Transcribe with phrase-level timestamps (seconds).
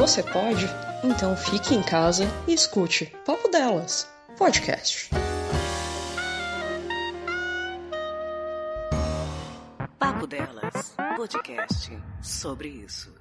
[0.00, 0.64] Você pode?
[1.04, 5.10] Então fique em casa e escute Papo Delas, podcast.
[9.98, 13.14] Papo Delas, podcast sobre isso.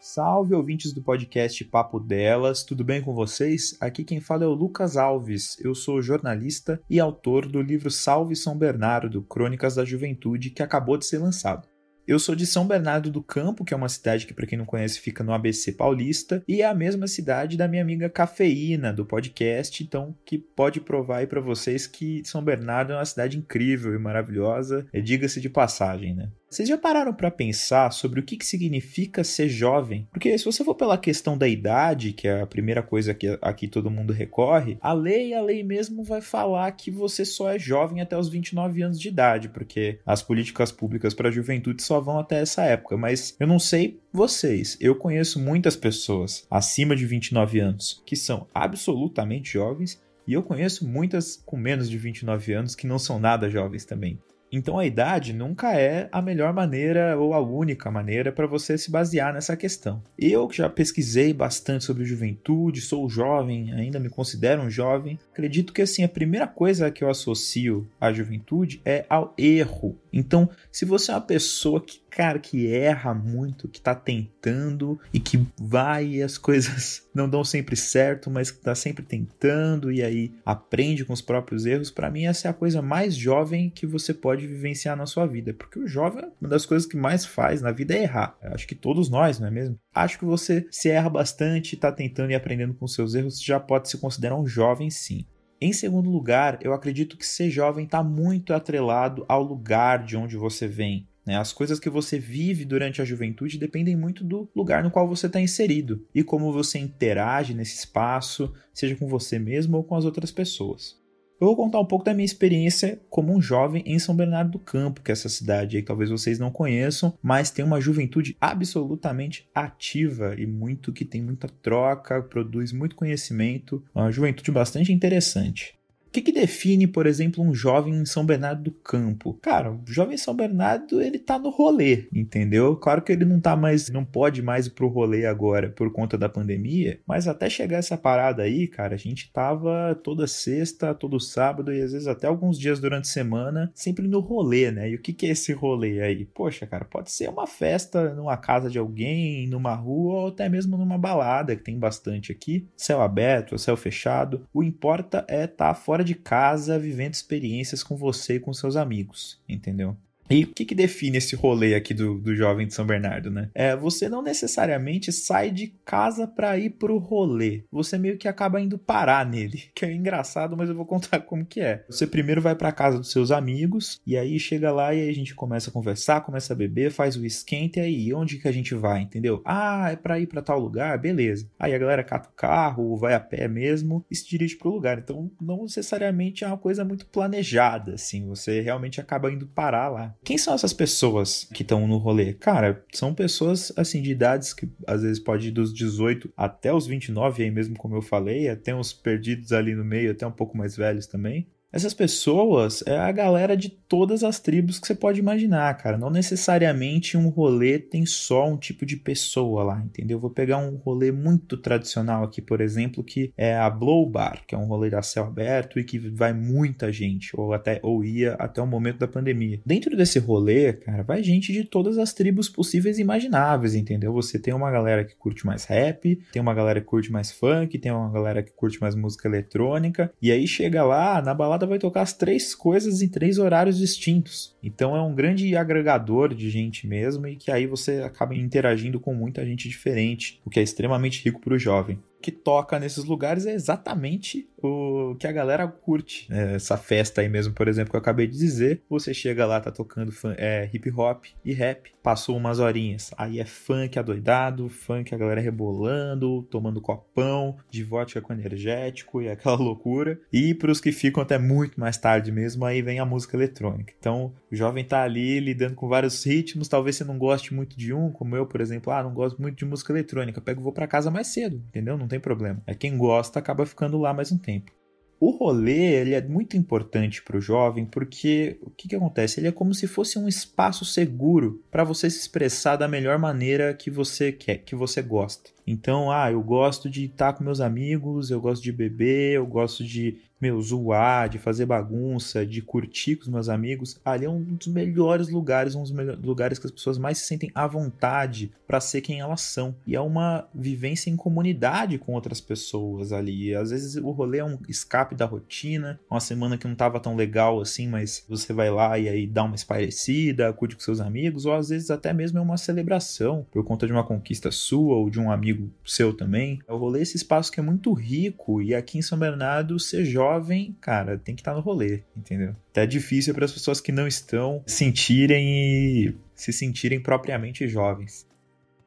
[0.00, 3.76] Salve ouvintes do podcast Papo Delas, tudo bem com vocês?
[3.80, 8.34] Aqui quem fala é o Lucas Alves, eu sou jornalista e autor do livro Salve
[8.34, 11.72] São Bernardo, Crônicas da Juventude, que acabou de ser lançado.
[12.06, 14.66] Eu sou de São Bernardo do Campo, que é uma cidade que, para quem não
[14.66, 19.06] conhece, fica no ABC Paulista, e é a mesma cidade da minha amiga Cafeína, do
[19.06, 23.94] podcast, então que pode provar aí para vocês que São Bernardo é uma cidade incrível
[23.94, 26.28] e maravilhosa, é, diga-se de passagem, né?
[26.54, 30.06] Vocês já pararam para pensar sobre o que, que significa ser jovem?
[30.12, 33.66] Porque se você for pela questão da idade, que é a primeira coisa que aqui
[33.66, 38.00] todo mundo recorre, a lei, a lei mesmo vai falar que você só é jovem
[38.00, 42.20] até os 29 anos de idade, porque as políticas públicas para a juventude só vão
[42.20, 42.96] até essa época.
[42.96, 48.46] Mas eu não sei vocês, eu conheço muitas pessoas acima de 29 anos que são
[48.54, 53.50] absolutamente jovens e eu conheço muitas com menos de 29 anos que não são nada
[53.50, 54.20] jovens também.
[54.56, 58.90] Então a idade nunca é a melhor maneira ou a única maneira para você se
[58.90, 60.02] basear nessa questão.
[60.18, 65.72] Eu que já pesquisei bastante sobre juventude, sou jovem, ainda me considero um jovem, acredito
[65.72, 69.96] que assim a primeira coisa que eu associo à juventude é ao erro.
[70.14, 75.18] Então, se você é uma pessoa que cara que erra muito, que tá tentando e
[75.18, 80.00] que vai e as coisas não dão sempre certo, mas que tá sempre tentando e
[80.00, 83.84] aí aprende com os próprios erros, para mim essa é a coisa mais jovem que
[83.84, 87.60] você pode vivenciar na sua vida, porque o jovem, uma das coisas que mais faz
[87.60, 88.38] na vida é errar.
[88.40, 89.76] Eu acho que todos nós, não é mesmo?
[89.92, 93.88] Acho que você se erra bastante, tá tentando e aprendendo com seus erros, já pode
[93.88, 95.26] se considerar um jovem sim.
[95.64, 100.36] Em segundo lugar, eu acredito que ser jovem está muito atrelado ao lugar de onde
[100.36, 101.08] você vem.
[101.24, 101.38] Né?
[101.38, 105.26] As coisas que você vive durante a juventude dependem muito do lugar no qual você
[105.26, 110.04] está inserido e como você interage nesse espaço, seja com você mesmo ou com as
[110.04, 111.02] outras pessoas.
[111.44, 114.58] Eu vou contar um pouco da minha experiência como um jovem em São Bernardo do
[114.58, 119.46] Campo, que é essa cidade aí talvez vocês não conheçam, mas tem uma juventude absolutamente
[119.54, 125.74] ativa e muito que tem muita troca, produz muito conhecimento, uma juventude bastante interessante
[126.14, 129.36] que, que define, por exemplo, um jovem em São Bernardo do Campo?
[129.42, 132.76] Cara, o jovem em São Bernardo, ele tá no rolê, entendeu?
[132.76, 136.16] Claro que ele não tá mais, não pode mais ir pro rolê agora por conta
[136.16, 141.18] da pandemia, mas até chegar essa parada aí, cara, a gente tava toda sexta, todo
[141.18, 144.90] sábado e às vezes até alguns dias durante a semana, sempre no rolê, né?
[144.90, 146.24] E o que, que é esse rolê aí?
[146.26, 150.76] Poxa, cara, pode ser uma festa numa casa de alguém, numa rua ou até mesmo
[150.76, 154.46] numa balada, que tem bastante aqui, céu aberto, céu fechado.
[154.54, 159.40] O importa é tá fora de casa vivendo experiências com você e com seus amigos,
[159.48, 159.96] entendeu?
[160.30, 163.50] E o que, que, define esse rolê aqui do, do jovem de São Bernardo, né?
[163.54, 167.64] É, você não necessariamente sai de casa para ir pro rolê.
[167.70, 169.64] Você meio que acaba indo parar nele.
[169.74, 171.84] Que é engraçado, mas eu vou contar como que é.
[171.88, 175.14] Você primeiro vai para casa dos seus amigos, e aí chega lá e aí a
[175.14, 178.52] gente começa a conversar, começa a beber, faz o esquente, e aí onde que a
[178.52, 179.42] gente vai, entendeu?
[179.44, 180.96] Ah, é pra ir para tal lugar?
[180.98, 181.50] Beleza.
[181.58, 184.98] Aí a galera cata o carro, vai a pé mesmo e se dirige pro lugar.
[184.98, 188.26] Então não necessariamente é uma coisa muito planejada, assim.
[188.28, 190.13] Você realmente acaba indo parar lá.
[190.22, 192.32] Quem são essas pessoas que estão no rolê?
[192.34, 196.86] Cara, são pessoas assim de idades que às vezes pode ir dos 18 até os
[196.86, 200.56] 29, aí mesmo como eu falei, até uns perdidos ali no meio, até um pouco
[200.56, 201.46] mais velhos também.
[201.74, 205.98] Essas pessoas é a galera de todas as tribos que você pode imaginar, cara.
[205.98, 210.20] Não necessariamente um rolê tem só um tipo de pessoa lá, entendeu?
[210.20, 214.54] Vou pegar um rolê muito tradicional aqui, por exemplo, que é a Blow Bar, que
[214.54, 218.34] é um rolê a céu aberto e que vai muita gente, ou até ou ia
[218.34, 219.60] até o momento da pandemia.
[219.66, 224.12] Dentro desse rolê, cara, vai gente de todas as tribos possíveis e imagináveis, entendeu?
[224.12, 227.76] Você tem uma galera que curte mais rap, tem uma galera que curte mais funk,
[227.80, 231.78] tem uma galera que curte mais música eletrônica, e aí chega lá na balada vai
[231.78, 234.53] tocar as três coisas em três horários distintos.
[234.64, 239.14] Então é um grande agregador de gente mesmo e que aí você acaba interagindo com
[239.14, 243.44] muita gente diferente, o que é extremamente rico para o jovem que toca nesses lugares
[243.44, 246.26] é exatamente o que a galera curte.
[246.30, 248.80] É, essa festa aí mesmo, por exemplo, que eu acabei de dizer.
[248.88, 251.92] Você chega lá, tá tocando é, hip hop e rap.
[252.02, 253.10] Passou umas horinhas.
[253.18, 259.28] Aí é funk adoidado, funk a galera rebolando, tomando copão de vodka com energético e
[259.30, 260.18] aquela loucura.
[260.32, 263.92] E para os que ficam até muito mais tarde mesmo, aí vem a música eletrônica.
[263.98, 266.68] Então o jovem tá ali lidando com vários ritmos.
[266.68, 268.92] Talvez você não goste muito de um, como eu, por exemplo.
[268.92, 270.40] Ah, não gosto muito de música eletrônica.
[270.40, 271.98] Pego vou para casa mais cedo, entendeu?
[271.98, 272.62] Não tem problema.
[272.66, 274.72] É quem gosta acaba ficando lá mais um tempo.
[275.20, 279.40] O rolê ele é muito importante para o jovem porque o que, que acontece?
[279.40, 283.72] Ele é como se fosse um espaço seguro para você se expressar da melhor maneira
[283.72, 285.50] que você quer, que você gosta.
[285.66, 289.82] Então, ah, eu gosto de estar com meus amigos, eu gosto de beber, eu gosto
[289.82, 294.42] de meu, zoar, de fazer bagunça, de curtir com os meus amigos, ali é um
[294.42, 298.52] dos melhores lugares, um dos melhores lugares que as pessoas mais se sentem à vontade
[298.66, 299.74] para ser quem elas são.
[299.86, 303.54] E é uma vivência em comunidade com outras pessoas ali.
[303.54, 307.16] Às vezes o rolê é um escape da rotina, uma semana que não tava tão
[307.16, 311.46] legal assim, mas você vai lá e aí dá uma espairecida, curte com seus amigos,
[311.46, 315.08] ou às vezes até mesmo é uma celebração por conta de uma conquista sua ou
[315.08, 316.58] de um amigo seu também.
[316.68, 320.04] O rolê é esse espaço que é muito rico e aqui em São Bernardo ser
[320.34, 322.54] jovem cara, tem que estar tá no rolê, entendeu?
[322.70, 328.26] Até difícil para as pessoas que não estão sentirem e se sentirem propriamente jovens.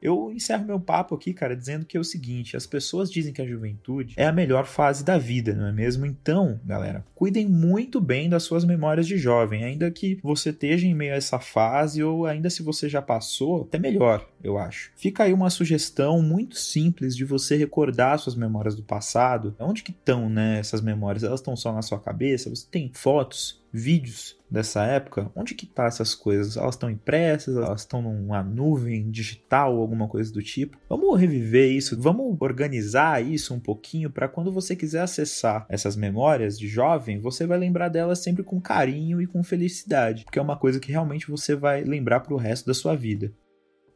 [0.00, 3.42] Eu encerro meu papo aqui, cara, dizendo que é o seguinte: as pessoas dizem que
[3.42, 6.06] a juventude é a melhor fase da vida, não é mesmo?
[6.06, 10.94] Então, galera, cuidem muito bem das suas memórias de jovem, ainda que você esteja em
[10.94, 14.90] meio a essa fase ou ainda se você já passou, até melhor, eu acho.
[14.96, 19.54] Fica aí uma sugestão muito simples de você recordar suas memórias do passado.
[19.58, 21.22] Onde que estão, né, essas memórias?
[21.22, 22.48] Elas estão só na sua cabeça?
[22.48, 23.60] Você tem fotos?
[23.72, 26.56] vídeos dessa época, onde que tá essas coisas?
[26.56, 30.78] Elas estão impressas, elas estão numa nuvem digital alguma coisa do tipo?
[30.88, 36.58] Vamos reviver isso, vamos organizar isso um pouquinho para quando você quiser acessar essas memórias
[36.58, 40.56] de jovem, você vai lembrar delas sempre com carinho e com felicidade, porque é uma
[40.56, 43.32] coisa que realmente você vai lembrar para o resto da sua vida.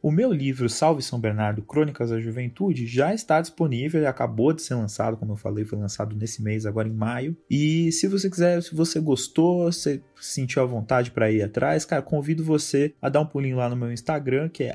[0.04, 4.60] O meu livro Salve São Bernardo, Crônicas da Juventude, já está disponível, ele acabou de
[4.60, 7.34] ser lançado, como eu falei, foi lançado nesse mês, agora em maio.
[7.48, 12.02] E se você quiser, se você gostou, se sentiu a vontade para ir atrás, cara,
[12.02, 14.74] convido você a dar um pulinho lá no meu Instagram, que é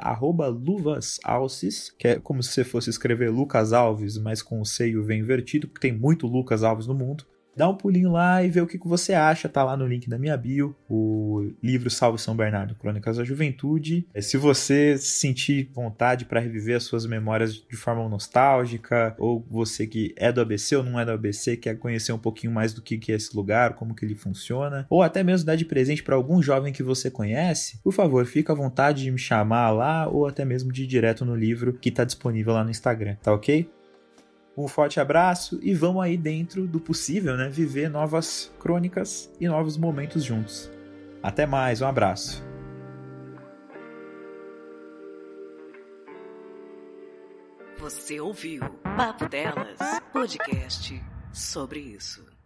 [0.66, 5.20] luvasalces, que é como se você fosse escrever Lucas Alves, mas com o seio vem
[5.20, 7.24] invertido, porque tem muito Lucas Alves no mundo
[7.60, 9.50] dá um pulinho lá e vê o que, que você acha.
[9.50, 14.08] Tá lá no link da minha bio, o livro Salve São Bernardo, Crônicas da Juventude.
[14.14, 19.86] É, se você sentir vontade para reviver as suas memórias de forma nostálgica, ou você
[19.86, 22.82] que é do ABC ou não é do ABC, quer conhecer um pouquinho mais do
[22.82, 26.02] que, que é esse lugar, como que ele funciona, ou até mesmo dar de presente
[26.02, 30.08] para algum jovem que você conhece, por favor, fica à vontade de me chamar lá,
[30.08, 33.34] ou até mesmo de ir direto no livro que está disponível lá no Instagram, tá
[33.34, 33.70] ok?
[34.60, 39.78] Um forte abraço e vamos aí dentro do possível, né, viver novas crônicas e novos
[39.78, 40.70] momentos juntos.
[41.24, 42.44] Até mais, um abraço.
[47.78, 48.62] Você ouviu
[48.98, 49.80] Papo Delas,
[50.12, 51.02] podcast
[51.32, 52.39] sobre isso.